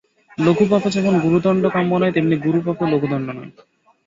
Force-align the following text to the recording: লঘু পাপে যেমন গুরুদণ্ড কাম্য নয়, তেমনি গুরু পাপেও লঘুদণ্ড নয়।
লঘু 0.37 0.63
পাপে 0.71 0.89
যেমন 0.95 1.13
গুরুদণ্ড 1.23 1.63
কাম্য 1.75 1.91
নয়, 2.01 2.13
তেমনি 2.15 2.35
গুরু 2.45 2.59
পাপেও 2.65 2.91
লঘুদণ্ড 2.93 3.27
নয়। 3.37 3.51